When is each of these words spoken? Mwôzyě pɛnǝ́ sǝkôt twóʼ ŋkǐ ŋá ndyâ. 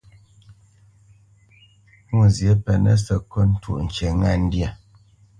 Mwôzyě 2.09 2.51
pɛnǝ́ 2.65 2.95
sǝkôt 3.05 3.49
twóʼ 3.61 3.77
ŋkǐ 3.85 4.07
ŋá 4.19 4.31
ndyâ. 4.43 4.69